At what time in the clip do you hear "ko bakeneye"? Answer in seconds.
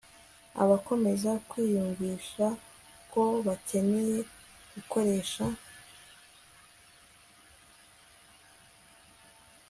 3.11-4.19